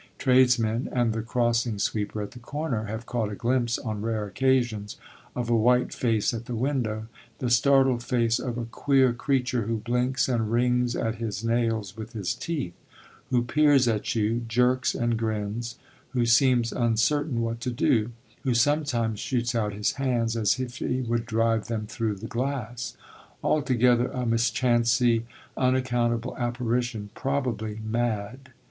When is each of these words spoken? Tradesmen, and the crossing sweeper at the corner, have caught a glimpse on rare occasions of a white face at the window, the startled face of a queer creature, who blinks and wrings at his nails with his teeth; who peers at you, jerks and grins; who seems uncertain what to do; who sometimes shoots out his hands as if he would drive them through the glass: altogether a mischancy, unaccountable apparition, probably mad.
Tradesmen, 0.17 0.89
and 0.91 1.13
the 1.13 1.21
crossing 1.21 1.77
sweeper 1.77 2.23
at 2.23 2.31
the 2.31 2.39
corner, 2.39 2.85
have 2.85 3.05
caught 3.05 3.31
a 3.31 3.35
glimpse 3.35 3.77
on 3.77 4.01
rare 4.01 4.25
occasions 4.25 4.97
of 5.35 5.47
a 5.47 5.55
white 5.55 5.93
face 5.93 6.33
at 6.33 6.45
the 6.47 6.55
window, 6.55 7.05
the 7.37 7.51
startled 7.51 8.01
face 8.01 8.39
of 8.39 8.57
a 8.57 8.65
queer 8.65 9.13
creature, 9.13 9.67
who 9.67 9.77
blinks 9.77 10.27
and 10.27 10.51
wrings 10.51 10.95
at 10.95 11.17
his 11.17 11.43
nails 11.43 11.95
with 11.95 12.13
his 12.13 12.33
teeth; 12.33 12.73
who 13.29 13.43
peers 13.43 13.87
at 13.87 14.15
you, 14.15 14.43
jerks 14.47 14.95
and 14.95 15.17
grins; 15.19 15.77
who 16.13 16.25
seems 16.25 16.71
uncertain 16.73 17.39
what 17.43 17.61
to 17.61 17.69
do; 17.69 18.11
who 18.43 18.55
sometimes 18.55 19.19
shoots 19.19 19.53
out 19.53 19.71
his 19.71 19.91
hands 19.91 20.35
as 20.35 20.59
if 20.59 20.77
he 20.77 21.01
would 21.01 21.27
drive 21.27 21.67
them 21.67 21.85
through 21.85 22.15
the 22.15 22.25
glass: 22.25 22.97
altogether 23.43 24.07
a 24.07 24.25
mischancy, 24.25 25.25
unaccountable 25.55 26.35
apparition, 26.37 27.11
probably 27.13 27.79
mad. 27.85 28.51